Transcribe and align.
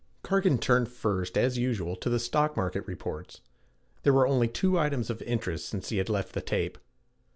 Cargan 0.23 0.57
turned 0.57 0.89
first, 0.89 1.37
as 1.37 1.59
usual, 1.59 1.95
to 1.97 2.09
the 2.09 2.17
stock 2.17 2.57
market 2.57 2.81
reports. 2.87 3.41
There 4.01 4.13
were 4.13 4.25
only 4.27 4.47
two 4.47 4.79
items 4.79 5.11
of 5.11 5.21
interest 5.21 5.69
since 5.69 5.89
he 5.89 5.97
had 5.97 6.09
left 6.09 6.33
the 6.33 6.41
tape. 6.41 6.79